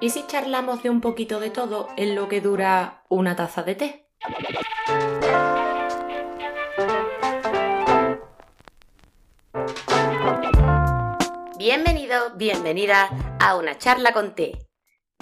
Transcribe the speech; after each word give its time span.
¿Y 0.00 0.10
si 0.10 0.24
charlamos 0.26 0.82
de 0.84 0.90
un 0.90 1.00
poquito 1.00 1.40
de 1.40 1.50
todo 1.50 1.88
en 1.96 2.14
lo 2.14 2.28
que 2.28 2.40
dura 2.40 3.02
una 3.08 3.34
taza 3.34 3.64
de 3.64 3.74
té? 3.74 4.08
Bienvenido, 11.58 12.36
bienvenida 12.36 13.10
a 13.40 13.56
una 13.56 13.76
charla 13.76 14.12
con 14.12 14.36
té. 14.36 14.68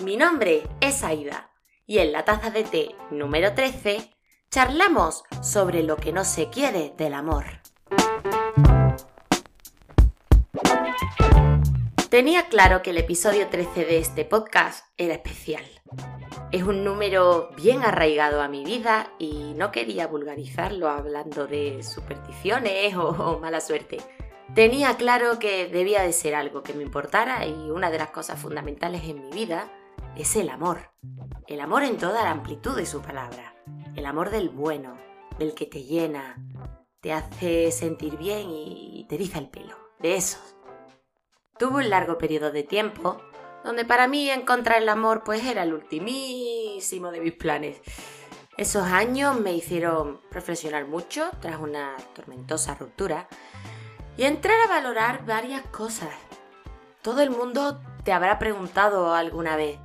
Mi 0.02 0.18
nombre 0.18 0.64
es 0.82 1.02
Aida 1.02 1.50
y 1.86 1.98
en 1.98 2.12
la 2.12 2.26
taza 2.26 2.50
de 2.50 2.64
té 2.64 2.94
número 3.10 3.54
13 3.54 4.10
charlamos 4.50 5.24
sobre 5.42 5.82
lo 5.82 5.96
que 5.96 6.12
no 6.12 6.24
se 6.24 6.50
quiere 6.50 6.92
del 6.98 7.14
amor. 7.14 7.46
Tenía 12.16 12.48
claro 12.48 12.80
que 12.80 12.92
el 12.92 12.96
episodio 12.96 13.48
13 13.48 13.84
de 13.84 13.98
este 13.98 14.24
podcast 14.24 14.86
era 14.96 15.12
especial. 15.12 15.62
Es 16.50 16.62
un 16.62 16.82
número 16.82 17.50
bien 17.54 17.82
arraigado 17.82 18.40
a 18.40 18.48
mi 18.48 18.64
vida 18.64 19.12
y 19.18 19.52
no 19.54 19.70
quería 19.70 20.06
vulgarizarlo 20.06 20.88
hablando 20.88 21.46
de 21.46 21.82
supersticiones 21.82 22.96
o, 22.96 23.38
mala 23.42 23.60
suerte. 23.60 23.98
Tenía 24.54 24.96
claro 24.96 25.38
que 25.38 25.68
debía 25.68 26.00
de 26.00 26.14
ser 26.14 26.34
algo 26.34 26.62
que 26.62 26.72
me 26.72 26.84
importara 26.84 27.46
y 27.46 27.70
una 27.70 27.90
de 27.90 27.98
las 27.98 28.12
cosas 28.12 28.40
fundamentales 28.40 29.04
en 29.04 29.20
mi 29.20 29.30
vida 29.30 29.70
es 30.16 30.36
el 30.36 30.48
amor. 30.48 30.92
El 31.46 31.60
amor 31.60 31.82
en 31.82 31.98
toda 31.98 32.24
la 32.24 32.30
amplitud 32.30 32.74
de 32.74 32.86
su 32.86 33.02
palabra. 33.02 33.54
El 33.94 34.06
amor 34.06 34.30
del 34.30 34.48
bueno, 34.48 34.96
del 35.38 35.54
que 35.54 35.66
te 35.66 35.82
llena, 35.82 36.42
te 37.02 37.12
hace 37.12 37.70
sentir 37.72 38.16
bien 38.16 38.48
y 38.48 39.04
te 39.06 39.18
riza 39.18 39.38
el 39.38 39.50
pelo. 39.50 39.76
De 39.98 40.16
esos. 40.16 40.55
Tuve 41.58 41.76
un 41.76 41.90
largo 41.90 42.18
periodo 42.18 42.52
de 42.52 42.62
tiempo 42.62 43.20
donde 43.64 43.84
para 43.84 44.06
mí 44.08 44.30
encontrar 44.30 44.82
el 44.82 44.88
amor 44.88 45.22
pues 45.24 45.44
era 45.44 45.62
el 45.62 45.72
ultimísimo 45.72 47.10
de 47.10 47.20
mis 47.20 47.32
planes. 47.32 47.80
Esos 48.58 48.84
años 48.84 49.40
me 49.40 49.52
hicieron 49.54 50.20
reflexionar 50.30 50.86
mucho 50.86 51.30
tras 51.40 51.58
una 51.58 51.96
tormentosa 52.14 52.74
ruptura 52.74 53.28
y 54.16 54.24
entrar 54.24 54.56
a 54.64 54.68
valorar 54.68 55.24
varias 55.26 55.62
cosas. 55.68 56.14
Todo 57.02 57.22
el 57.22 57.30
mundo 57.30 57.80
te 58.04 58.12
habrá 58.12 58.38
preguntado 58.38 59.14
alguna 59.14 59.56
vez, 59.56 59.78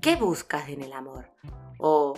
¿qué 0.00 0.16
buscas 0.16 0.68
en 0.68 0.82
el 0.82 0.92
amor? 0.92 1.30
O 1.78 2.14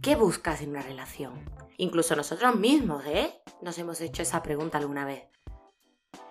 ¿qué 0.00 0.16
buscas 0.16 0.60
en 0.62 0.70
una 0.70 0.82
relación? 0.82 1.44
Incluso 1.76 2.16
nosotros 2.16 2.56
mismos, 2.56 3.04
¿eh? 3.06 3.40
Nos 3.62 3.78
hemos 3.78 4.00
hecho 4.00 4.22
esa 4.22 4.42
pregunta 4.42 4.78
alguna 4.78 5.04
vez. 5.04 5.24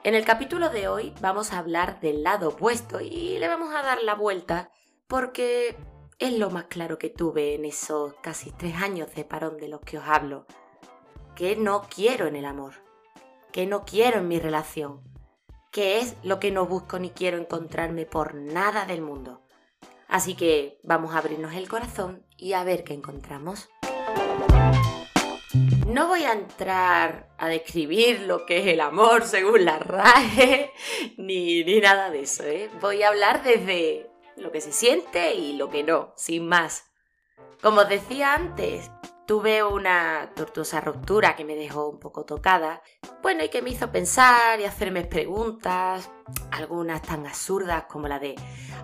En 0.07 0.15
el 0.15 0.23
capítulo 0.23 0.69
de 0.69 0.87
hoy 0.87 1.13
vamos 1.19 1.51
a 1.51 1.57
hablar 1.57 1.99
del 1.99 2.23
lado 2.23 2.47
opuesto 2.47 3.01
y 3.01 3.37
le 3.39 3.49
vamos 3.49 3.75
a 3.75 3.81
dar 3.81 4.01
la 4.03 4.15
vuelta 4.15 4.71
porque 5.05 5.75
es 6.17 6.31
lo 6.31 6.49
más 6.49 6.67
claro 6.67 6.97
que 6.97 7.09
tuve 7.09 7.55
en 7.55 7.65
esos 7.65 8.13
casi 8.21 8.51
tres 8.51 8.75
años 8.75 9.13
de 9.15 9.25
parón 9.25 9.57
de 9.57 9.67
los 9.67 9.81
que 9.81 9.97
os 9.97 10.05
hablo. 10.07 10.45
¿Qué 11.35 11.57
no 11.57 11.81
quiero 11.93 12.25
en 12.25 12.37
el 12.37 12.45
amor? 12.45 12.75
¿Qué 13.51 13.65
no 13.65 13.83
quiero 13.83 14.19
en 14.19 14.29
mi 14.29 14.39
relación? 14.39 15.01
¿Qué 15.73 15.99
es 15.99 16.15
lo 16.23 16.39
que 16.39 16.51
no 16.51 16.65
busco 16.65 16.99
ni 16.99 17.09
quiero 17.09 17.37
encontrarme 17.37 18.05
por 18.05 18.33
nada 18.33 18.85
del 18.85 19.01
mundo? 19.01 19.41
Así 20.07 20.35
que 20.35 20.79
vamos 20.83 21.15
a 21.15 21.17
abrirnos 21.17 21.53
el 21.53 21.67
corazón 21.67 22.25
y 22.37 22.53
a 22.53 22.63
ver 22.63 22.85
qué 22.85 22.93
encontramos. 22.93 23.67
No 25.87 26.09
voy 26.09 26.25
a 26.25 26.33
entrar 26.33 27.29
a 27.37 27.47
describir 27.47 28.23
lo 28.23 28.45
que 28.45 28.59
es 28.59 28.67
el 28.67 28.81
amor 28.81 29.23
según 29.23 29.63
la 29.63 29.79
RAE, 29.79 30.73
ni, 31.17 31.63
ni 31.63 31.79
nada 31.79 32.09
de 32.09 32.23
eso. 32.23 32.43
¿eh? 32.43 32.69
Voy 32.81 33.03
a 33.03 33.07
hablar 33.07 33.41
desde 33.41 34.11
lo 34.35 34.51
que 34.51 34.59
se 34.59 34.73
siente 34.73 35.33
y 35.35 35.53
lo 35.53 35.69
que 35.69 35.83
no, 35.83 36.11
sin 36.17 36.45
más. 36.45 36.91
Como 37.61 37.81
os 37.81 37.89
decía 37.89 38.33
antes, 38.33 38.91
tuve 39.25 39.63
una 39.63 40.33
tortuosa 40.35 40.81
ruptura 40.81 41.37
que 41.37 41.45
me 41.45 41.55
dejó 41.55 41.87
un 41.87 41.99
poco 41.99 42.25
tocada, 42.25 42.81
bueno, 43.23 43.45
y 43.45 43.49
que 43.49 43.61
me 43.61 43.69
hizo 43.69 43.89
pensar 43.89 44.59
y 44.59 44.65
hacerme 44.65 45.05
preguntas, 45.05 46.09
algunas 46.51 47.01
tan 47.01 47.25
absurdas 47.25 47.85
como 47.85 48.09
la 48.09 48.19
de, 48.19 48.35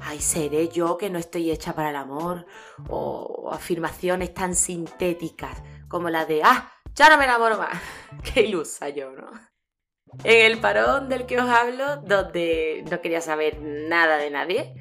ay, 0.03 0.21
seré 0.21 0.69
yo 0.69 0.97
que 0.97 1.09
no 1.09 1.19
estoy 1.19 1.51
hecha 1.51 1.75
para 1.75 1.89
el 1.89 1.97
amor, 1.97 2.45
o 2.87 3.49
afirmaciones 3.51 4.33
tan 4.33 4.55
sintéticas 4.55 5.61
como 5.89 6.09
la 6.09 6.25
de, 6.25 6.43
ah, 6.43 6.72
ya 6.95 7.09
no 7.09 7.17
me 7.17 7.25
enamoro 7.25 7.57
más. 7.57 7.81
Qué 8.23 8.41
ilusa 8.41 8.89
yo, 8.89 9.11
¿no? 9.11 9.31
En 10.23 10.51
el 10.51 10.59
parón 10.59 11.09
del 11.09 11.25
que 11.25 11.39
os 11.39 11.49
hablo, 11.49 11.97
donde 11.97 12.83
no 12.89 13.01
quería 13.01 13.21
saber 13.21 13.59
nada 13.61 14.17
de 14.17 14.29
nadie, 14.29 14.75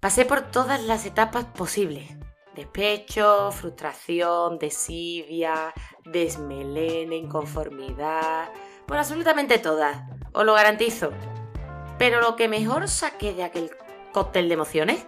pasé 0.00 0.24
por 0.24 0.50
todas 0.50 0.82
las 0.82 1.06
etapas 1.06 1.44
posibles. 1.44 2.10
Despecho, 2.56 3.50
frustración, 3.52 4.58
desidia, 4.58 5.72
desmelene, 6.04 7.16
inconformidad. 7.16 8.50
Bueno, 8.86 9.00
absolutamente 9.00 9.58
todas. 9.58 10.02
Os 10.32 10.44
lo 10.44 10.52
garantizo. 10.54 11.12
Pero 11.98 12.20
lo 12.20 12.36
que 12.36 12.48
mejor 12.48 12.88
saqué 12.88 13.32
de 13.32 13.44
aquel 13.44 13.70
cóctel 14.12 14.48
de 14.48 14.54
emociones 14.54 15.06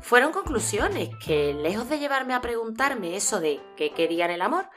fueron 0.00 0.32
conclusiones 0.32 1.10
que, 1.24 1.54
lejos 1.54 1.88
de 1.88 1.98
llevarme 1.98 2.34
a 2.34 2.40
preguntarme 2.40 3.16
eso 3.16 3.40
de 3.40 3.60
qué 3.76 3.92
quería 3.92 4.26
en 4.26 4.32
el 4.32 4.42
amor, 4.42 4.68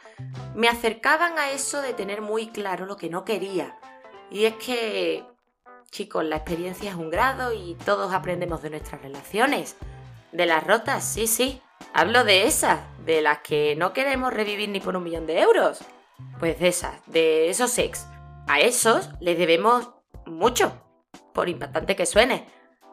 me 0.56 0.68
acercaban 0.68 1.38
a 1.38 1.52
eso 1.52 1.82
de 1.82 1.94
tener 1.94 2.22
muy 2.22 2.48
claro 2.48 2.86
lo 2.86 2.98
que 2.98 3.10
no 3.10 3.24
quería. 3.24 3.78
Y 4.30 4.46
es 4.46 4.56
que, 4.56 5.24
chicos, 5.92 6.24
la 6.24 6.38
experiencia 6.38 6.90
es 6.90 6.96
un 6.96 7.10
grado 7.10 7.54
y 7.54 7.76
todos 7.86 8.14
aprendemos 8.14 8.62
de 8.62 8.72
nuestras 8.72 9.02
relaciones. 9.02 9.76
De 10.32 10.46
las 10.46 10.66
rotas, 10.66 11.04
sí, 11.04 11.28
sí. 11.28 11.62
Hablo 11.94 12.24
de 12.24 12.46
esas, 12.46 12.80
de 13.06 13.22
las 13.22 13.40
que 13.40 13.76
no 13.76 13.94
queremos 13.94 14.34
revivir 14.34 14.70
ni 14.70 14.80
por 14.80 14.96
un 14.96 15.04
millón 15.04 15.28
de 15.28 15.42
euros. 15.42 15.80
Pues 16.40 16.60
de 16.60 16.70
esas, 16.70 16.96
de 17.08 17.50
esos 17.50 17.78
ex. 17.78 18.08
A 18.48 18.60
esos 18.60 19.10
les 19.20 19.38
debemos 19.38 19.90
mucho, 20.26 20.74
por 21.34 21.50
impactante 21.50 21.96
que 21.96 22.06
suene. 22.06 22.48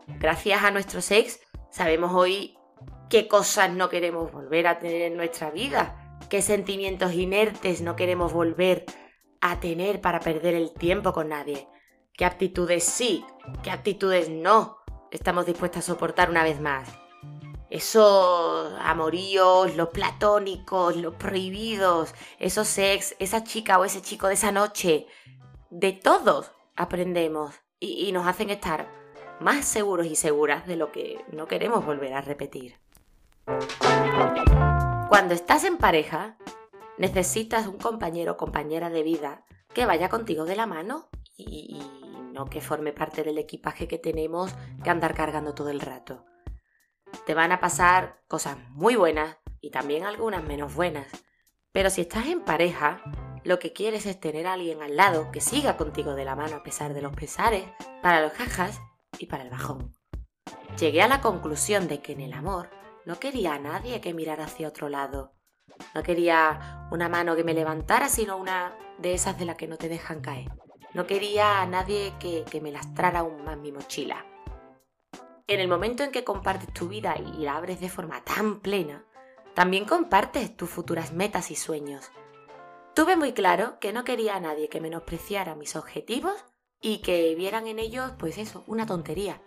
Gracias 0.07 0.65
a 0.65 0.71
nuestros 0.71 1.11
ex 1.11 1.41
Sabemos 1.79 2.11
hoy 2.13 2.59
qué 3.09 3.29
cosas 3.29 3.71
no 3.71 3.89
queremos 3.89 4.33
volver 4.33 4.67
a 4.67 4.81
tener 4.81 5.03
en 5.03 5.17
nuestra 5.17 5.53
vida, 5.53 6.19
qué 6.29 6.43
sentimientos 6.43 7.13
inertes 7.13 7.83
no 7.83 7.95
queremos 7.95 8.33
volver 8.33 8.85
a 9.41 9.61
tener 9.61 10.01
para 10.01 10.19
perder 10.19 10.57
el 10.57 10.73
tiempo 10.73 11.13
con 11.13 11.29
nadie, 11.29 11.69
qué 12.15 12.25
actitudes 12.25 12.83
sí, 12.83 13.25
qué 13.63 13.71
actitudes 13.71 14.29
no 14.29 14.79
estamos 15.13 15.47
dispuestos 15.47 15.85
a 15.85 15.93
soportar 15.93 16.31
una 16.31 16.43
vez 16.43 16.61
más. 16.61 16.89
Esos 17.71 18.73
amoríos, 18.81 19.77
los 19.77 19.91
platónicos, 19.91 20.97
los 20.97 21.15
prohibidos, 21.15 22.13
esos 22.41 22.67
sex, 22.67 23.15
esa 23.21 23.45
chica 23.45 23.79
o 23.79 23.85
ese 23.85 24.03
chico 24.03 24.27
de 24.27 24.35
esa 24.35 24.51
noche, 24.51 25.07
de 25.71 25.93
todos 25.93 26.51
aprendemos 26.75 27.55
y, 27.79 28.09
y 28.09 28.11
nos 28.11 28.27
hacen 28.27 28.51
estar 28.51 28.98
más 29.41 29.65
seguros 29.65 30.07
y 30.07 30.17
seguras 30.17 30.67
de 30.67 30.77
lo 30.77 30.93
que 30.93 31.25
no 31.33 31.47
queremos 31.47 31.85
volver 31.85 32.15
a 32.15 32.21
repetir. 32.21 32.77
Cuando 35.09 35.35
estás 35.35 35.65
en 35.65 35.79
pareja, 35.79 36.37
necesitas 36.99 37.67
un 37.67 37.79
compañero 37.79 38.33
o 38.33 38.37
compañera 38.37 38.91
de 38.91 39.03
vida 39.03 39.45
que 39.73 39.87
vaya 39.87 40.09
contigo 40.09 40.45
de 40.45 40.57
la 40.57 40.67
mano 40.67 41.09
y, 41.37 41.81
no 42.33 42.47
que 42.47 42.61
forme 42.61 42.93
parte 42.93 43.23
del 43.23 43.39
equipaje 43.39 43.89
que 43.89 43.99
tenemos 43.99 44.55
que 44.85 44.91
andar 44.91 45.15
cargando 45.15 45.55
todo 45.55 45.71
el 45.71 45.81
rato. 45.81 46.25
Te 47.27 47.35
van 47.35 47.53
a 47.53 47.61
pasar 47.61 48.21
cosas 48.29 48.59
muy 48.71 48.97
buenas 48.97 49.39
y 49.61 49.71
también 49.71 50.05
algunas 50.05 50.45
menos 50.45 50.75
buenas. 50.75 51.07
Pero 51.73 51.91
si 51.91 52.03
estás 52.03 52.27
en 52.27 52.43
pareja, 52.43 53.03
lo 53.45 53.59
que 53.59 53.73
quieres 53.73 54.07
es 54.07 54.21
tener 54.21 54.47
a 54.47 54.55
alguien 54.55 54.83
al 54.83 54.97
lado 54.97 55.31
que 55.33 55.41
siga 55.41 55.77
contigo 55.77 56.15
de 56.15 56.25
la 56.25 56.37
mano 56.37 56.57
a 56.57 56.63
pesar 56.63 56.93
de 56.93 57.03
los 57.03 57.15
pesares, 57.15 57.65
para 58.03 58.21
los 58.21 58.33
jajas 58.33 58.81
y 59.19 59.27
para 59.27 59.45
el 59.45 59.51
bajón. 59.51 59.95
Llegué 60.79 61.03
a 61.03 61.09
la 61.09 61.21
conclusión 61.21 61.89
de 61.89 62.01
que 62.01 62.13
en 62.13 62.21
el 62.21 62.33
amor 62.33 62.71
no 63.05 63.19
quería 63.19 63.55
a 63.55 63.59
nadie 63.59 64.01
que 64.01 64.15
mirara 64.15 64.45
hacia 64.45 64.69
otro 64.69 64.89
lado. 64.89 65.33
No 65.95 66.03
quería 66.03 66.87
una 66.91 67.09
mano 67.09 67.37
que 67.37 67.45
me 67.45 67.55
levantara, 67.55 68.09
sino 68.09 68.37
una 68.37 68.77
de 68.99 69.15
esas 69.15 69.39
de 69.39 69.45
las 69.45 69.57
que 69.57 69.69
no 69.69 69.77
te 69.77 69.89
dejan 69.89 70.21
caer. 70.21 70.51
No 70.95 71.07
quería 71.07 71.61
a 71.61 71.67
nadie 71.67 72.15
que, 72.19 72.45
que 72.51 72.61
me 72.61 72.73
lastrara 72.73 73.21
aún 73.21 73.45
más 73.45 73.57
mi 73.57 73.73
mochila. 73.73 74.25
En 75.47 75.61
el 75.61 75.69
momento 75.69 76.03
en 76.03 76.13
que 76.13 76.25
compartes 76.25 76.73
tu 76.73 76.89
vida 76.89 77.17
y 77.17 77.43
la 77.43 77.57
abres 77.57 77.81
de 77.81 77.89
forma 77.89 78.23
tan 78.23 78.61
plena, 78.61 79.05
también 79.55 79.87
compartes 79.87 80.57
tus 80.57 80.69
futuras 80.69 81.13
metas 81.13 81.51
y 81.51 81.57
sueños. 81.57 82.11
Tuve 82.95 83.17
muy 83.17 83.33
claro 83.33 83.79
que 83.81 83.93
no 83.93 84.05
quería 84.05 84.37
a 84.37 84.41
nadie 84.41 84.69
que 84.69 84.81
menospreciara 84.81 85.55
mis 85.55 85.77
objetivos 85.77 86.45
y 86.81 86.99
que 86.99 87.35
vieran 87.35 87.67
en 87.67 87.79
ellos, 87.79 88.13
pues 88.19 88.39
eso, 88.39 88.65
una 88.67 88.87
tontería. 88.87 89.41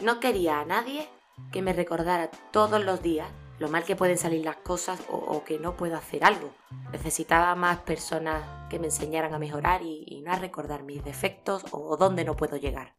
No 0.00 0.20
quería 0.20 0.60
a 0.60 0.64
nadie 0.64 1.08
que 1.52 1.62
me 1.62 1.72
recordara 1.72 2.30
todos 2.50 2.84
los 2.84 3.02
días 3.02 3.28
lo 3.58 3.68
mal 3.68 3.84
que 3.84 3.96
pueden 3.96 4.18
salir 4.18 4.44
las 4.44 4.56
cosas 4.56 5.00
o, 5.08 5.44
que 5.44 5.58
no 5.58 5.76
puedo 5.76 5.96
hacer 5.96 6.24
algo. 6.24 6.50
Necesitaba 6.92 7.54
más 7.54 7.78
personas 7.78 8.68
que 8.68 8.78
me 8.78 8.86
enseñaran 8.86 9.32
a 9.32 9.38
mejorar 9.38 9.82
y, 9.82 10.22
no 10.24 10.32
a 10.32 10.36
recordar 10.36 10.82
mis 10.82 11.04
defectos 11.04 11.64
o 11.70 11.96
dónde 11.96 12.24
no 12.24 12.34
puedo 12.34 12.56
llegar. 12.56 12.94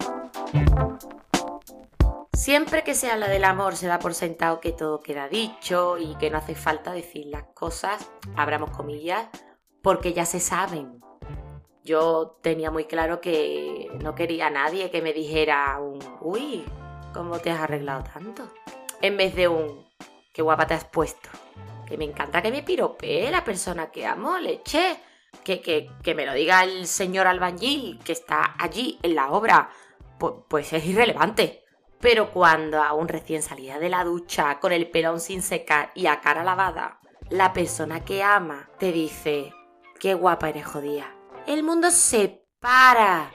Siempre 2.33 2.83
que 2.83 2.95
se 2.95 3.09
habla 3.11 3.27
del 3.27 3.43
amor 3.43 3.75
se 3.75 3.87
da 3.87 3.99
por 3.99 4.13
sentado 4.13 4.59
que 4.59 4.71
todo 4.71 5.01
queda 5.01 5.27
dicho 5.27 5.97
y 5.97 6.15
que 6.15 6.29
no 6.29 6.37
hace 6.37 6.55
falta 6.55 6.91
decir 6.91 7.25
las 7.27 7.45
cosas, 7.53 8.09
abramos 8.35 8.69
comillas, 8.71 9.27
porque 9.81 10.13
ya 10.13 10.25
se 10.25 10.39
saben. 10.39 11.01
Yo 11.85 12.39
tenía 12.41 12.71
muy 12.71 12.85
claro 12.85 13.21
que 13.21 13.91
no 14.01 14.15
quería 14.15 14.47
a 14.47 14.49
nadie 14.49 14.89
que 14.89 15.03
me 15.03 15.13
dijera 15.13 15.79
un, 15.79 15.99
uy, 16.19 16.65
¿cómo 17.13 17.37
te 17.37 17.51
has 17.51 17.59
arreglado 17.59 18.03
tanto? 18.11 18.51
En 19.03 19.15
vez 19.17 19.35
de 19.35 19.47
un, 19.47 19.87
qué 20.33 20.41
guapa 20.41 20.65
te 20.65 20.73
has 20.73 20.85
puesto. 20.85 21.29
Que 21.85 21.95
me 21.95 22.05
encanta 22.05 22.41
que 22.41 22.49
me 22.49 22.63
piropee 22.63 23.29
la 23.29 23.43
persona 23.43 23.91
que 23.91 24.07
amo, 24.07 24.39
leche. 24.39 24.97
Que, 25.43 25.61
que, 25.61 25.91
que 26.01 26.15
me 26.15 26.25
lo 26.25 26.33
diga 26.33 26.63
el 26.63 26.87
señor 26.87 27.27
albañil 27.27 27.99
que 28.03 28.13
está 28.13 28.55
allí 28.57 28.97
en 29.03 29.13
la 29.13 29.29
obra, 29.29 29.69
pues, 30.17 30.33
pues 30.47 30.73
es 30.73 30.83
irrelevante. 30.87 31.65
Pero 31.99 32.31
cuando 32.31 32.81
aún 32.81 33.07
recién 33.07 33.43
salida 33.43 33.77
de 33.77 33.89
la 33.89 34.03
ducha, 34.03 34.59
con 34.59 34.71
el 34.71 34.89
pelón 34.89 35.19
sin 35.19 35.43
secar 35.43 35.91
y 35.93 36.07
a 36.07 36.19
cara 36.19 36.43
lavada, 36.43 36.99
la 37.29 37.53
persona 37.53 38.03
que 38.03 38.23
ama 38.23 38.71
te 38.79 38.91
dice, 38.91 39.53
qué 39.99 40.15
guapa 40.15 40.49
eres 40.49 40.65
jodida. 40.65 41.14
El 41.47 41.63
mundo 41.63 41.91
se 41.91 42.45
para. 42.59 43.33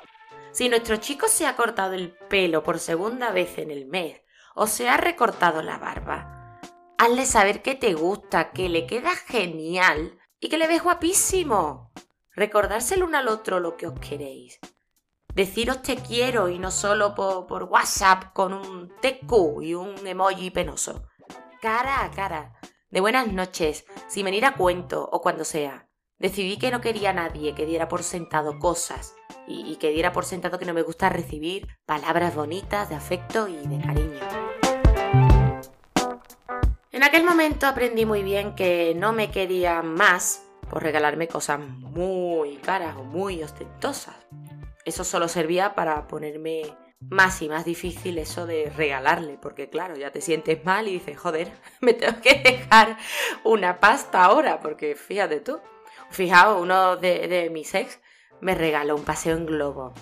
Si 0.53 0.69
nuestro 0.69 0.97
chico 0.97 1.29
se 1.29 1.47
ha 1.47 1.57
cortado 1.57 1.95
el 1.95 2.13
pelo 2.29 2.63
por 2.63 2.79
segunda 2.79 3.31
vez 3.31 3.59
en 3.59 3.71
el 3.71 3.87
mes 3.87 4.21
o 4.55 4.67
se 4.67 4.89
ha 4.89 4.97
recortado 4.97 5.63
la 5.63 5.79
barba, 5.79 6.61
hazle 6.99 7.25
saber 7.27 7.63
que 7.63 7.75
te 7.75 7.95
gusta, 7.95 8.51
que 8.51 8.69
le 8.69 8.87
queda 8.87 9.11
genial 9.15 10.19
y 10.39 10.49
que 10.49 10.59
le 10.59 10.67
ves 10.67 10.83
guapísimo. 10.83 11.93
Recordárselo 12.35 13.07
uno 13.07 13.19
al 13.19 13.29
otro 13.29 13.61
lo 13.61 13.77
que 13.77 13.87
os 13.87 13.99
queréis 14.01 14.61
deciros 15.35 15.83
te 15.83 15.97
quiero 15.97 16.49
y 16.49 16.59
no 16.59 16.71
solo 16.71 17.15
por, 17.15 17.65
WhatsApp 17.65 18.33
con 18.33 18.53
un 18.53 18.89
TQ 19.01 19.63
y 19.63 19.75
un 19.75 20.07
emoji 20.07 20.51
penoso. 20.51 21.05
Cara 21.61 22.05
a 22.05 22.11
cara, 22.11 22.59
de 22.91 23.01
buenas 23.01 23.33
noches, 23.33 23.85
sin 24.09 24.25
venir 24.25 24.45
a 24.45 24.55
cuento 24.55 25.09
o 25.11 25.21
cuando 25.21 25.45
sea. 25.45 25.90
Decidí 26.21 26.59
que 26.59 26.71
no 26.71 26.81
quería 26.81 27.11
a 27.11 27.15
nadie 27.15 27.55
que 27.57 27.67
diera 27.67 27.89
por 27.89 28.05
sentado 28.05 28.61
cosas 28.61 29.17
y, 29.49 29.75
que 29.77 29.91
diera 29.91 30.13
por 30.13 30.25
sentado 30.25 30.59
que 30.59 30.67
no 30.67 30.75
me 30.75 30.83
gusta 30.83 31.09
recibir 31.09 31.67
palabras 31.87 32.37
bonitas 32.37 32.89
de 32.89 32.95
afecto 32.95 33.49
y 33.49 33.57
de 33.57 33.81
cariño. 33.85 34.21
En 36.93 37.03
aquel 37.03 37.25
momento 37.25 37.67
aprendí 37.67 38.07
muy 38.07 38.23
bien 38.23 38.55
que 38.55 38.95
no 38.95 39.13
me 39.13 39.33
quería 39.33 39.83
más 39.83 40.45
por 40.71 40.85
regalarme 40.85 41.27
cosas 41.27 41.59
muy 41.59 42.57
caras 42.59 42.95
o 42.97 43.03
muy 43.03 43.43
ostentosas 43.43 44.15
eso 44.85 45.05
solo 45.05 45.29
servía 45.29 45.75
para 45.75 46.07
ponerme 46.09 46.63
más 47.01 47.41
y 47.43 47.49
más 47.49 47.65
difícil 47.65 48.19
eso 48.19 48.47
de 48.47 48.71
regalarle, 48.77 49.39
porque 49.41 49.71
claro, 49.71 49.97
ya 49.97 50.11
te 50.11 50.21
sientes 50.21 50.65
mal 50.65 50.89
y 50.89 50.93
dices, 50.93 51.19
joder, 51.19 51.53
me 51.81 51.95
tengo 51.95 52.21
que 52.21 52.35
dejar 52.45 52.97
una 53.45 53.81
pasta 53.81 54.25
ahora, 54.25 54.61
porque 54.61 54.95
fíjate 54.95 55.41
tú, 55.41 55.61
fijaos, 56.11 56.61
uno 56.61 56.97
de, 56.97 57.49
mis 57.53 57.75
ex 57.75 58.01
me 58.41 58.55
regaló 58.55 58.97
un 58.97 59.05
paseo 59.05 59.37
en 59.37 59.47
globo, 59.47 59.93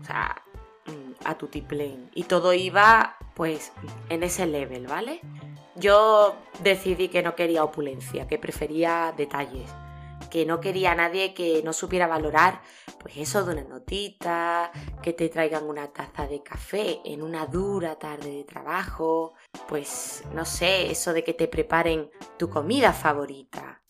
o 0.00 0.04
sea, 0.04 0.42
mm, 0.86 1.24
a 1.24 1.36
tutiplén, 1.36 2.10
y 2.14 2.24
todo 2.24 2.52
iba 2.52 3.16
pues 3.34 3.72
en 4.08 4.22
ese 4.22 4.46
level, 4.46 4.86
¿vale? 4.86 5.20
Yo 5.76 6.36
decidí 6.60 7.08
que 7.08 7.22
no 7.22 7.36
quería 7.36 7.64
opulencia, 7.64 8.26
que 8.26 8.38
prefería 8.38 9.14
detalles 9.16 9.70
que 10.28 10.44
no 10.44 10.60
quería 10.60 10.92
a 10.92 10.94
nadie 10.94 11.34
que 11.34 11.62
no 11.64 11.72
supiera 11.72 12.06
valorar, 12.06 12.60
pues 13.00 13.16
eso 13.16 13.44
de 13.44 13.52
una 13.52 13.64
notita, 13.64 14.70
que 15.02 15.12
te 15.12 15.28
traigan 15.28 15.64
una 15.64 15.88
taza 15.88 16.26
de 16.26 16.42
café 16.42 17.00
en 17.04 17.22
una 17.22 17.46
dura 17.46 17.98
tarde 17.98 18.30
de 18.30 18.44
trabajo, 18.44 19.34
pues 19.66 20.24
no 20.32 20.44
sé, 20.44 20.90
eso 20.90 21.12
de 21.12 21.24
que 21.24 21.34
te 21.34 21.48
preparen 21.48 22.10
tu 22.36 22.48
comida 22.50 22.92
favorita. 22.92 23.82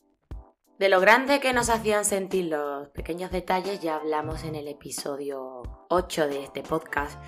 De 0.79 0.89
lo 0.89 1.01
grande 1.01 1.41
que 1.41 1.53
nos 1.53 1.71
hacían 1.71 2.05
sentir 2.05 2.45
los 2.45 2.87
pequeños 2.91 3.33
detalles 3.33 3.81
ya 3.81 3.97
hablamos 3.97 4.45
en 4.45 4.55
el 4.55 4.69
episodio 4.69 5.63
8 5.89 6.29
de 6.29 6.45
este 6.45 6.63
podcast. 6.63 7.21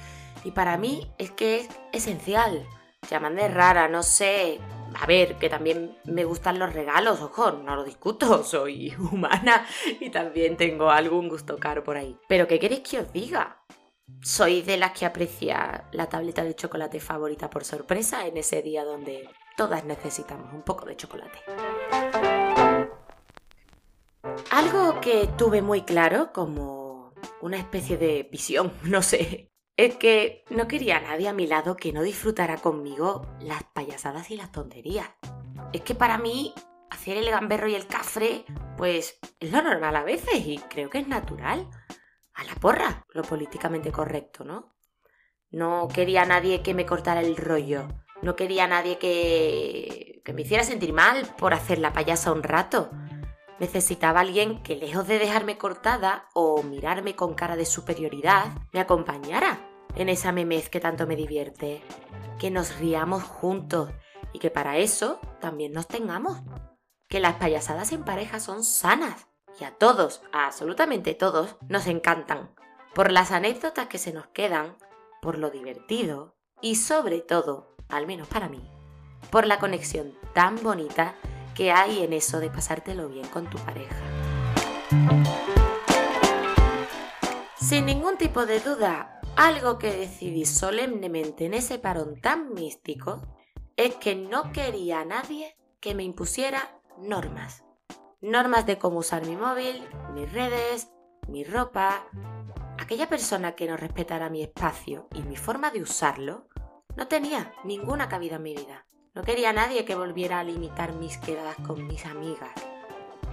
Y 0.44 0.52
para 0.52 0.76
mí 0.76 1.10
es 1.18 1.32
que 1.32 1.56
es 1.56 1.68
esencial. 1.90 2.64
Llamadme 3.10 3.48
rara, 3.48 3.88
no 3.88 4.04
sé, 4.04 4.60
a 4.94 5.04
ver, 5.04 5.34
que 5.34 5.48
también 5.48 5.98
me 6.04 6.24
gustan 6.24 6.60
los 6.60 6.72
regalos, 6.72 7.20
ojo, 7.22 7.50
no 7.50 7.74
lo 7.74 7.82
discuto, 7.82 8.44
soy 8.44 8.94
humana 8.94 9.66
y 9.98 10.10
también 10.10 10.56
tengo 10.56 10.90
algún 10.90 11.28
gusto 11.28 11.56
caro 11.58 11.82
por 11.82 11.96
ahí. 11.96 12.16
Pero 12.28 12.46
¿qué 12.46 12.60
queréis 12.60 12.88
que 12.88 13.00
os 13.00 13.12
diga? 13.12 13.64
Soy 14.22 14.62
de 14.62 14.76
las 14.76 14.92
que 14.92 15.06
aprecia 15.06 15.88
la 15.90 16.08
tableta 16.08 16.44
de 16.44 16.54
chocolate 16.54 17.00
favorita 17.00 17.50
por 17.50 17.64
sorpresa 17.64 18.28
en 18.28 18.36
ese 18.36 18.62
día 18.62 18.84
donde 18.84 19.28
todas 19.56 19.84
necesitamos 19.84 20.52
un 20.52 20.62
poco 20.62 20.86
de 20.86 20.96
chocolate. 20.96 21.38
Algo 24.50 25.00
que 25.00 25.28
tuve 25.38 25.62
muy 25.62 25.82
claro 25.82 26.32
como 26.32 27.14
una 27.40 27.58
especie 27.58 27.96
de 27.96 28.28
visión, 28.30 28.72
no 28.84 29.02
sé, 29.02 29.50
es 29.76 29.96
que 29.96 30.44
no 30.50 30.68
quería 30.68 30.98
a 30.98 31.00
nadie 31.00 31.28
a 31.28 31.32
mi 31.32 31.46
lado 31.46 31.76
que 31.76 31.92
no 31.92 32.02
disfrutara 32.02 32.58
conmigo 32.58 33.26
las 33.40 33.64
payasadas 33.64 34.30
y 34.30 34.36
las 34.36 34.52
tonterías. 34.52 35.08
Es 35.72 35.80
que 35.80 35.94
para 35.94 36.18
mí 36.18 36.52
hacer 36.90 37.16
el 37.16 37.30
gamberro 37.30 37.66
y 37.66 37.74
el 37.74 37.86
cafre, 37.86 38.44
pues 38.76 39.18
es 39.38 39.50
lo 39.50 39.62
normal 39.62 39.96
a 39.96 40.02
veces 40.02 40.46
y 40.46 40.58
creo 40.68 40.90
que 40.90 40.98
es 40.98 41.08
natural. 41.08 41.66
A 42.34 42.44
la 42.44 42.54
porra, 42.56 43.06
lo 43.14 43.22
políticamente 43.22 43.90
correcto, 43.90 44.44
¿no? 44.44 44.76
No 45.50 45.88
quería 45.88 46.22
a 46.22 46.26
nadie 46.26 46.62
que 46.62 46.74
me 46.74 46.84
cortara 46.84 47.20
el 47.20 47.36
rollo. 47.36 47.88
No 48.20 48.36
quería 48.36 48.64
a 48.64 48.68
nadie 48.68 48.98
que, 48.98 50.20
que 50.24 50.32
me 50.34 50.42
hiciera 50.42 50.62
sentir 50.62 50.92
mal 50.92 51.26
por 51.38 51.54
hacer 51.54 51.78
la 51.78 51.94
payasa 51.94 52.32
un 52.32 52.42
rato. 52.42 52.90
Necesitaba 53.60 54.20
alguien 54.20 54.62
que 54.62 54.74
lejos 54.74 55.06
de 55.06 55.18
dejarme 55.18 55.58
cortada 55.58 56.28
o 56.32 56.62
mirarme 56.62 57.14
con 57.14 57.34
cara 57.34 57.56
de 57.56 57.66
superioridad, 57.66 58.46
me 58.72 58.80
acompañara 58.80 59.60
en 59.96 60.08
esa 60.08 60.32
memez 60.32 60.70
que 60.70 60.80
tanto 60.80 61.06
me 61.06 61.14
divierte, 61.14 61.82
que 62.38 62.50
nos 62.50 62.78
riamos 62.78 63.22
juntos 63.22 63.90
y 64.32 64.38
que 64.38 64.50
para 64.50 64.78
eso 64.78 65.20
también 65.40 65.72
nos 65.72 65.86
tengamos, 65.86 66.38
que 67.06 67.20
las 67.20 67.34
payasadas 67.34 67.92
en 67.92 68.02
pareja 68.02 68.40
son 68.40 68.64
sanas 68.64 69.26
y 69.60 69.64
a 69.64 69.72
todos, 69.72 70.22
a 70.32 70.46
absolutamente 70.46 71.12
todos, 71.12 71.56
nos 71.68 71.86
encantan, 71.86 72.54
por 72.94 73.12
las 73.12 73.30
anécdotas 73.30 73.88
que 73.88 73.98
se 73.98 74.14
nos 74.14 74.26
quedan, 74.28 74.78
por 75.20 75.36
lo 75.36 75.50
divertido 75.50 76.34
y 76.62 76.76
sobre 76.76 77.20
todo, 77.20 77.76
al 77.90 78.06
menos 78.06 78.26
para 78.28 78.48
mí, 78.48 78.70
por 79.30 79.46
la 79.46 79.58
conexión 79.58 80.14
tan 80.32 80.62
bonita 80.62 81.14
que 81.54 81.72
hay 81.72 82.02
en 82.02 82.12
eso 82.12 82.40
de 82.40 82.50
pasártelo 82.50 83.08
bien 83.08 83.26
con 83.28 83.48
tu 83.48 83.58
pareja. 83.58 83.96
Sin 87.56 87.86
ningún 87.86 88.16
tipo 88.16 88.46
de 88.46 88.60
duda, 88.60 89.20
algo 89.36 89.78
que 89.78 89.92
decidí 89.92 90.44
solemnemente 90.44 91.46
en 91.46 91.54
ese 91.54 91.78
parón 91.78 92.20
tan 92.20 92.52
místico 92.52 93.22
es 93.76 93.94
que 93.96 94.14
no 94.14 94.52
quería 94.52 95.00
a 95.00 95.04
nadie 95.04 95.56
que 95.80 95.94
me 95.94 96.02
impusiera 96.02 96.80
normas. 96.98 97.64
Normas 98.20 98.66
de 98.66 98.78
cómo 98.78 98.98
usar 98.98 99.24
mi 99.26 99.36
móvil, 99.36 99.82
mis 100.14 100.30
redes, 100.32 100.90
mi 101.28 101.44
ropa. 101.44 102.06
Aquella 102.78 103.08
persona 103.08 103.52
que 103.52 103.66
no 103.66 103.76
respetara 103.76 104.28
mi 104.28 104.42
espacio 104.42 105.08
y 105.14 105.22
mi 105.22 105.36
forma 105.36 105.70
de 105.70 105.80
usarlo 105.80 106.48
no 106.96 107.08
tenía 107.08 107.54
ninguna 107.64 108.08
cabida 108.08 108.36
en 108.36 108.42
mi 108.42 108.54
vida. 108.54 108.86
No 109.12 109.24
quería 109.24 109.52
nadie 109.52 109.84
que 109.84 109.96
volviera 109.96 110.38
a 110.38 110.44
limitar 110.44 110.94
mis 110.94 111.18
quedadas 111.18 111.56
con 111.66 111.84
mis 111.88 112.06
amigas. 112.06 112.52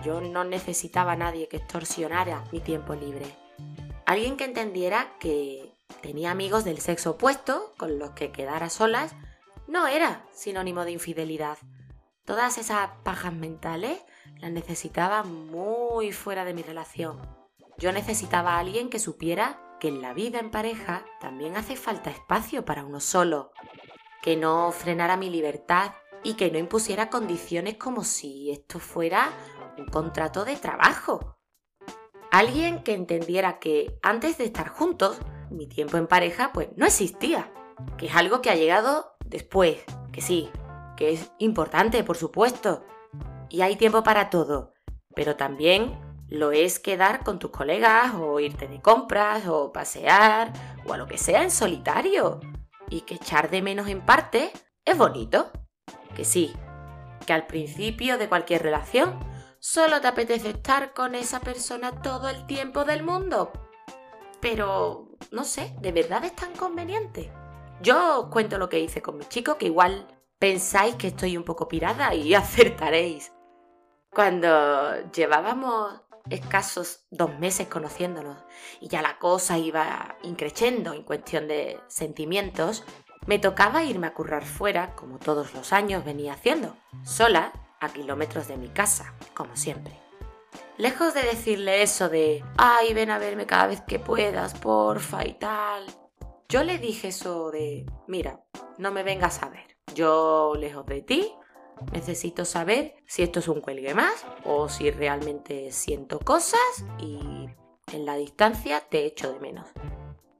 Yo 0.03 0.22
no 0.22 0.43
necesitaba 0.43 1.12
a 1.12 1.15
nadie 1.15 1.48
que 1.48 1.57
extorsionara 1.57 2.43
mi 2.51 2.60
tiempo 2.60 2.96
libre. 2.96 3.27
Alguien 4.07 4.38
que 4.38 4.46
entendiera 4.46 5.13
que 5.19 5.72
tenía 6.01 6.31
amigos 6.31 6.63
del 6.63 6.79
sexo 6.79 7.12
opuesto 7.12 7.74
con 7.77 8.00
los 8.00 8.12
que 8.12 8.31
quedar 8.31 8.63
a 8.63 8.72
solas 8.72 9.13
no 9.67 9.86
era 9.86 10.25
sinónimo 10.34 10.84
de 10.84 10.93
infidelidad. 10.93 11.60
Todas 12.25 12.57
esas 12.57 12.89
pajas 13.03 13.34
mentales 13.34 14.00
las 14.39 14.51
necesitaba 14.51 15.22
muy 15.24 16.12
fuera 16.12 16.43
de 16.43 16.55
mi 16.55 16.63
relación. 16.63 17.22
Yo 17.77 17.91
necesitaba 17.91 18.55
a 18.55 18.60
alguien 18.60 18.89
que 18.89 18.98
supiera 18.98 19.62
que 19.79 19.89
en 19.89 20.01
la 20.01 20.15
vida 20.15 20.39
en 20.39 20.50
pareja 20.50 21.05
también 21.22 21.55
hace 21.55 21.75
falta 21.75 22.10
espacio 22.10 22.65
para 22.65 22.84
uno 22.84 23.00
solo, 23.00 23.51
que 24.21 24.36
no 24.36 24.71
frenara 24.71 25.17
mi 25.17 25.29
libertad 25.29 25.93
y 26.24 26.33
que 26.33 26.51
no 26.51 26.57
impusiera 26.57 27.09
condiciones 27.09 27.77
como 27.77 28.03
si 28.03 28.51
esto 28.51 28.79
fuera 28.79 29.29
un 29.77 29.86
contrato 29.86 30.45
de 30.45 30.55
trabajo. 30.55 31.38
Alguien 32.31 32.83
que 32.83 32.93
entendiera 32.93 33.59
que 33.59 33.97
antes 34.01 34.38
de 34.38 34.45
estar 34.45 34.67
juntos 34.67 35.17
mi 35.50 35.67
tiempo 35.67 35.97
en 35.97 36.07
pareja 36.07 36.51
pues 36.53 36.69
no 36.75 36.86
existía, 36.86 37.51
que 37.97 38.07
es 38.07 38.15
algo 38.15 38.41
que 38.41 38.50
ha 38.50 38.55
llegado 38.55 39.15
después, 39.25 39.77
que 40.12 40.21
sí, 40.21 40.50
que 40.97 41.13
es 41.13 41.31
importante, 41.38 42.03
por 42.03 42.17
supuesto, 42.17 42.83
y 43.50 43.62
hay 43.62 43.75
tiempo 43.75 44.03
para 44.03 44.29
todo, 44.29 44.74
pero 45.15 45.36
también 45.36 45.97
lo 46.27 46.51
es 46.51 46.79
quedar 46.79 47.24
con 47.24 47.39
tus 47.39 47.51
colegas 47.51 48.13
o 48.15 48.39
irte 48.39 48.67
de 48.67 48.81
compras 48.81 49.47
o 49.47 49.71
pasear 49.71 50.51
o 50.86 50.93
a 50.93 50.97
lo 50.97 51.07
que 51.07 51.17
sea 51.17 51.43
en 51.43 51.51
solitario. 51.51 52.41
Y 52.89 53.01
que 53.01 53.15
echar 53.15 53.50
de 53.50 53.62
menos 53.62 53.88
en 53.88 54.06
parte 54.06 54.51
es 54.86 54.98
bonito. 54.98 55.51
Que 56.15 56.25
sí, 56.25 56.53
que 57.25 57.34
al 57.34 57.48
principio 57.48 58.17
de 58.17 58.29
cualquier 58.29 58.63
relación 58.63 59.20
solo 59.60 60.01
te 60.01 60.08
apetece 60.08 60.50
estar 60.50 60.94
con 60.94 61.15
esa 61.15 61.39
persona 61.39 62.01
todo 62.01 62.29
el 62.29 62.46
tiempo 62.48 62.86
del 62.86 63.03
mundo. 63.03 63.51
Pero, 64.39 65.10
no 65.32 65.44
sé, 65.44 65.75
¿de 65.82 65.91
verdad 65.91 66.24
es 66.24 66.36
tan 66.36 66.53
conveniente? 66.56 67.32
Yo 67.82 68.22
os 68.22 68.27
cuento 68.29 68.58
lo 68.58 68.70
que 68.70 68.79
hice 68.79 69.01
con 69.01 69.17
mi 69.17 69.25
chico, 69.25 69.58
que 69.58 69.67
igual 69.67 70.08
pensáis 70.39 70.96
que 70.96 71.08
estoy 71.08 71.38
un 71.38 71.44
poco 71.44 71.67
pirada 71.67 72.13
y 72.13 72.34
acertaréis. 72.36 73.34
Cuando 74.10 75.12
llevábamos 75.12 76.01
escasos 76.29 77.05
dos 77.10 77.38
meses 77.39 77.67
conociéndonos 77.67 78.38
y 78.79 78.88
ya 78.88 79.01
la 79.01 79.19
cosa 79.19 79.57
iba 79.57 80.17
increciendo 80.24 80.93
en 80.93 81.03
cuestión 81.03 81.48
de 81.48 81.79
sentimientos, 81.88 82.84
me 83.25 83.39
tocaba 83.39 83.84
irme 83.84 84.07
a 84.07 84.13
currar 84.13 84.46
fuera, 84.46 84.96
como 84.96 85.19
todos 85.19 85.53
los 85.53 85.74
años 85.74 86.05
venía 86.05 86.34
haciendo, 86.34 86.75
sola, 87.03 87.51
a 87.79 87.89
kilómetros 87.89 88.48
de 88.48 88.57
mi 88.57 88.69
casa, 88.69 89.13
como 89.34 89.55
siempre. 89.55 89.93
Lejos 90.77 91.13
de 91.13 91.24
decirle 91.24 91.81
eso 91.81 92.10
de, 92.10 92.43
ay, 92.57 92.93
ven 92.93 93.10
a 93.10 93.17
verme 93.17 93.46
cada 93.46 93.67
vez 93.67 93.81
que 93.81 94.00
puedas, 94.00 94.53
porfa 94.53 95.25
y 95.25 95.34
tal, 95.34 95.86
yo 96.50 96.63
le 96.63 96.77
dije 96.77 97.10
eso 97.10 97.51
de, 97.51 97.86
mira, 98.07 98.41
no 98.77 98.91
me 98.91 99.03
vengas 99.03 99.43
a 99.43 99.50
ver, 99.50 99.77
yo 99.93 100.53
lejos 100.57 100.86
de 100.86 101.01
ti 101.01 101.34
Necesito 101.91 102.46
saber 102.46 102.96
si 103.05 103.24
esto 103.24 103.39
es 103.39 103.48
un 103.48 103.62
cuelgue 103.62 103.93
más 103.93 104.25
o 104.43 104.69
si 104.69 104.91
realmente 104.91 105.72
siento 105.72 106.19
cosas 106.19 106.86
y 107.00 107.50
en 107.91 108.05
la 108.05 108.15
distancia 108.15 108.81
te 108.81 109.05
echo 109.05 109.31
de 109.31 109.39
menos. 109.39 109.67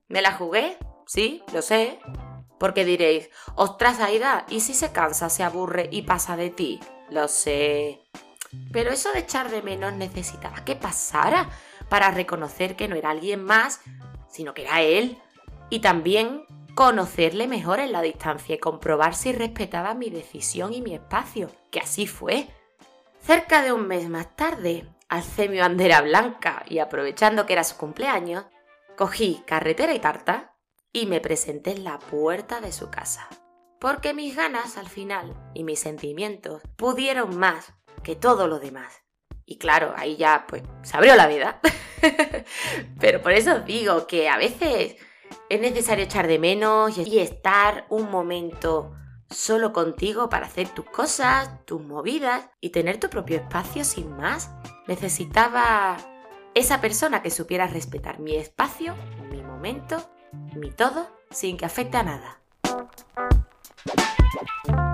¿Me 0.08 0.22
la 0.22 0.34
jugué? 0.34 0.78
Sí, 1.06 1.44
lo 1.54 1.62
sé. 1.62 2.00
Porque 2.60 2.86
diréis, 2.86 3.30
ostras 3.56 4.00
Aida, 4.00 4.46
¿y 4.50 4.62
si 4.62 4.74
se 4.74 4.92
cansa, 4.92 5.30
se 5.30 5.44
aburre 5.44 5.90
y 5.92 6.04
pasa 6.04 6.36
de 6.36 6.50
ti? 6.50 6.80
Lo 7.10 7.28
sé. 7.28 8.02
Pero 8.72 8.92
eso 8.92 9.12
de 9.12 9.20
echar 9.20 9.50
de 9.50 9.62
menos 9.62 9.94
necesitaba 9.94 10.64
que 10.66 10.76
pasara 10.76 11.50
para 11.90 12.12
reconocer 12.12 12.76
que 12.76 12.88
no 12.88 12.96
era 12.96 13.12
alguien 13.12 13.44
más, 13.44 13.82
sino 14.30 14.54
que 14.54 14.64
era 14.64 14.82
él. 14.82 15.18
Y 15.70 15.80
también 15.80 16.46
conocerle 16.78 17.48
mejor 17.48 17.80
en 17.80 17.92
la 17.92 18.04
distancia 18.04 18.54
y 18.54 18.60
comprobar 18.60 19.16
si 19.16 19.32
respetaba 19.32 19.96
mi 19.96 20.12
decisión 20.12 20.76
y 20.76 20.84
mi 20.84 20.94
espacio, 20.94 21.50
que 21.72 21.80
así 21.80 22.06
fue. 22.06 22.50
Cerca 23.20 23.64
de 23.64 23.74
un 23.74 23.88
mes 23.88 24.08
más 24.10 24.36
tarde, 24.36 24.88
alcé 25.10 25.50
mi 25.50 25.58
bandera 25.58 26.02
blanca 26.02 26.64
y 26.70 26.78
aprovechando 26.78 27.48
que 27.48 27.54
era 27.54 27.64
su 27.64 27.78
cumpleaños, 27.78 28.46
cogí 28.96 29.42
carretera 29.48 29.96
y 29.96 30.00
tarta 30.00 30.56
y 30.94 31.08
me 31.08 31.20
presenté 31.20 31.72
en 31.72 31.84
la 31.84 31.98
puerta 31.98 32.62
de 32.62 32.72
su 32.72 32.92
casa. 32.92 33.28
Porque 33.80 34.14
mis 34.14 34.36
ganas 34.36 34.78
al 34.78 34.88
final 34.88 35.34
y 35.56 35.64
mis 35.64 35.80
sentimientos 35.80 36.62
pudieron 36.76 37.38
más 37.38 37.74
que 38.04 38.16
todo 38.16 38.48
lo 38.48 38.60
demás. 38.60 39.02
Y 39.48 39.58
claro, 39.58 39.96
ahí 39.98 40.16
ya 40.16 40.46
pues 40.48 40.62
se 40.84 40.96
abrió 40.96 41.16
la 41.16 41.26
vida. 41.26 41.60
Pero 43.00 43.20
por 43.24 43.32
eso 43.32 43.56
os 43.56 43.66
digo 43.66 44.06
que 44.06 44.30
a 44.30 44.38
veces 44.38 44.98
es 45.50 45.62
necesario 45.62 46.06
echar 46.06 46.28
de 46.28 46.40
menos 46.40 46.98
y 46.98 47.20
estar 47.20 47.86
un 47.90 48.12
momento 48.12 48.94
solo 49.30 49.74
contigo 49.74 50.30
para 50.30 50.46
hacer 50.46 50.70
tus 50.70 50.86
cosas, 50.86 51.66
tus 51.66 51.82
movidas 51.82 52.50
y 52.62 52.70
tener 52.70 53.00
tu 53.00 53.10
propio 53.10 53.38
espacio 53.38 53.84
sin 53.84 54.16
más. 54.16 54.52
Necesitaba 54.88 55.98
esa 56.54 56.82
persona 56.82 57.22
que 57.22 57.32
supiera 57.32 57.68
respetar 57.68 58.20
mi 58.20 58.36
espacio, 58.36 58.96
mi 59.30 59.42
momento, 59.42 59.98
mi 60.56 60.72
todo, 60.72 61.08
sin 61.30 61.58
que 61.58 61.66
afecte 61.66 61.98
a 61.98 62.04
nada. 62.04 62.42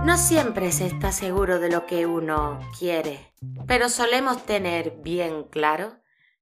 No 0.06 0.18
siempre 0.18 0.72
se 0.72 0.88
está 0.88 1.12
seguro 1.12 1.60
de 1.60 1.70
lo 1.70 1.86
que 1.86 2.06
uno 2.06 2.60
quiere, 2.78 3.34
pero 3.68 3.88
solemos 3.88 4.46
tener 4.46 4.98
bien 5.02 5.46
claro 5.46 5.98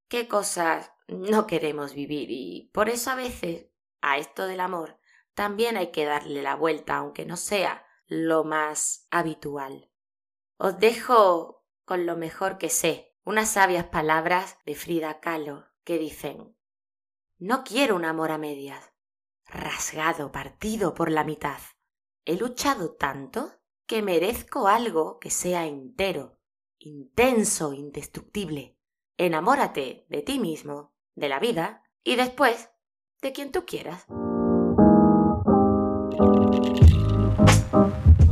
qué 0.08 0.28
cosas 0.28 0.92
no 1.08 1.46
queremos 1.46 1.94
vivir 1.94 2.32
y 2.32 2.70
por 2.74 2.90
eso 2.90 3.12
a 3.12 3.16
veces 3.16 3.68
a 4.02 4.18
esto 4.18 4.48
del 4.48 4.60
amor 4.60 5.02
también 5.34 5.78
hay 5.78 5.92
que 5.92 6.06
darle 6.06 6.42
la 6.42 6.56
vuelta, 6.56 6.98
aunque 6.98 7.26
no 7.26 7.38
sea 7.38 7.86
lo 8.08 8.44
más 8.44 9.08
habitual. 9.10 9.90
Os 10.58 10.78
dejo 10.80 11.66
con 11.86 12.06
lo 12.06 12.16
mejor 12.16 12.58
que 12.58 12.70
sé, 12.70 13.16
unas 13.24 13.50
sabias 13.50 13.86
palabras 13.86 14.58
de 14.66 14.76
Frida 14.76 15.20
Kahlo 15.20 15.66
que 15.84 15.98
dicen 15.98 16.56
No 17.38 17.64
quiero 17.64 17.96
un 17.96 18.06
amor 18.06 18.32
a 18.32 18.38
medias, 18.38 18.92
rasgado, 19.46 20.32
partido 20.32 20.94
por 20.94 21.10
la 21.12 21.24
mitad. 21.24 21.60
He 22.26 22.36
luchado 22.36 22.94
tanto 22.94 23.54
que 23.86 24.02
merezco 24.02 24.68
algo 24.68 25.20
que 25.20 25.32
sea 25.32 25.66
entero, 25.66 26.40
intenso, 26.78 27.74
indestructible. 27.74 28.78
Enamórate 29.18 30.06
de 30.10 30.22
ti 30.22 30.40
mismo, 30.40 30.94
de 31.16 31.30
la 31.30 31.40
vida, 31.40 31.84
y 32.04 32.16
después 32.16 32.70
de 33.22 33.32
quien 33.32 33.52
tú 33.52 33.66
quieras. 33.66 34.06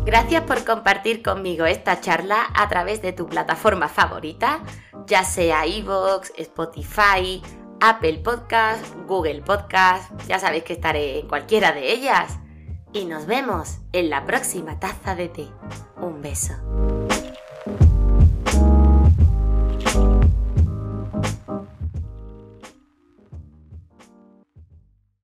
Gracias 0.06 0.44
por 0.44 0.66
compartir 0.66 1.22
conmigo 1.22 1.66
esta 1.66 2.02
charla 2.02 2.48
a 2.56 2.68
través 2.68 3.02
de 3.02 3.14
tu 3.14 3.28
plataforma 3.28 3.88
favorita, 3.88 4.60
ya 5.06 5.24
sea 5.24 5.68
iVoox, 5.68 6.32
Spotify, 6.38 7.42
Apple 7.80 8.20
Podcast, 8.24 8.84
Google 9.08 9.42
Podcast, 9.42 10.12
ya 10.28 10.40
sabéis 10.40 10.64
que 10.64 10.74
estaré 10.74 11.20
en 11.20 11.28
cualquiera 11.28 11.72
de 11.72 11.92
ellas. 11.94 12.40
Y 12.92 13.06
nos 13.06 13.28
vemos 13.28 13.78
en 13.94 14.10
la 14.10 14.26
próxima 14.26 14.80
taza 14.80 15.14
de 15.14 15.30
té. 15.30 15.48
Un 15.98 16.24
beso. 16.24 16.54